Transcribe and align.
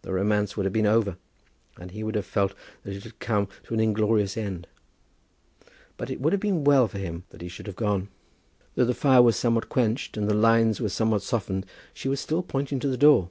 The 0.00 0.12
romance 0.12 0.56
would 0.56 0.66
have 0.66 0.72
been 0.72 0.88
over, 0.88 1.18
and 1.78 1.92
he 1.92 2.02
would 2.02 2.16
have 2.16 2.26
felt 2.26 2.52
that 2.82 2.96
it 2.96 3.04
had 3.04 3.20
come 3.20 3.46
to 3.62 3.74
an 3.74 3.78
inglorious 3.78 4.36
end; 4.36 4.66
but 5.96 6.10
it 6.10 6.20
would 6.20 6.32
have 6.32 6.40
been 6.42 6.64
well 6.64 6.88
for 6.88 6.98
him 6.98 7.22
that 7.30 7.42
he 7.42 7.48
should 7.48 7.68
have 7.68 7.76
gone. 7.76 8.08
Though 8.74 8.84
the 8.86 8.92
fire 8.92 9.22
was 9.22 9.36
somewhat 9.36 9.68
quenched 9.68 10.16
and 10.16 10.28
the 10.28 10.34
lines 10.34 10.80
were 10.80 10.88
somewhat 10.88 11.22
softened, 11.22 11.64
she 11.94 12.08
was 12.08 12.18
still 12.18 12.42
pointing 12.42 12.80
to 12.80 12.88
the 12.88 12.96
door. 12.96 13.30